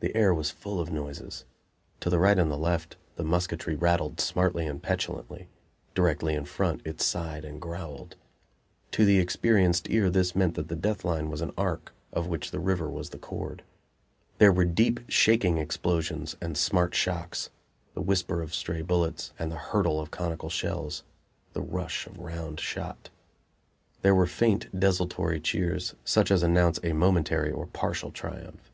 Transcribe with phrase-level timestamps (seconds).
[0.00, 1.44] The air was full of noises.
[2.00, 5.46] To the right and the left the musketry rattled smartly and petulantly;
[5.94, 8.16] directly in front it sighed and growled.
[8.92, 12.50] To the experienced ear this meant that the death line was an arc of which
[12.50, 13.62] the river was the chord.
[14.38, 17.50] There were deep, shaking explosions and smart shocks;
[17.92, 21.02] the whisper of stray bullets and the hurtle of conical shells;
[21.52, 23.10] the rush of round shot.
[24.00, 28.72] There were faint, desultory cheers, such as announce a momentary or partial triumph.